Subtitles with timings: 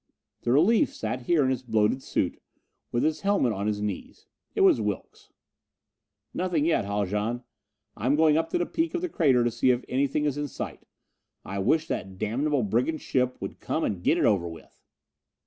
[0.41, 2.41] The relief sat here in his bloated suit,
[2.91, 4.25] with his helmet on his knees.
[4.55, 5.29] It was Wilks.
[6.33, 7.43] "Nothing yet, Haljan.
[7.95, 10.47] I'm going up to the peak of the crater to see if anything is in
[10.47, 10.87] sight.
[11.45, 14.81] I wish that damnable brigand ship would come and get it over with."